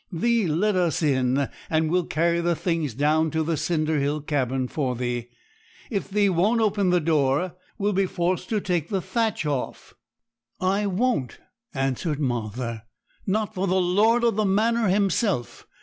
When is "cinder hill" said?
3.55-4.19